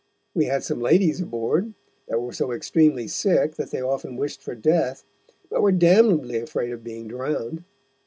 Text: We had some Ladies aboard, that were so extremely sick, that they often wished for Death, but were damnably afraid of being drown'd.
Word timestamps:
We 0.33 0.45
had 0.45 0.63
some 0.63 0.81
Ladies 0.81 1.21
aboard, 1.21 1.75
that 2.07 2.19
were 2.19 2.33
so 2.33 2.51
extremely 2.53 3.07
sick, 3.07 3.53
that 3.57 3.69
they 3.69 3.81
often 3.83 4.17
wished 4.17 4.41
for 4.41 4.55
Death, 4.55 5.03
but 5.47 5.61
were 5.61 5.71
damnably 5.71 6.39
afraid 6.39 6.71
of 6.71 6.83
being 6.83 7.07
drown'd. 7.07 7.63